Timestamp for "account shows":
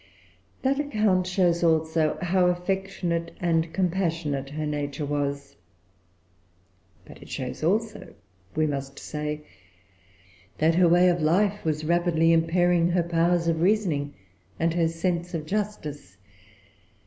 0.79-1.63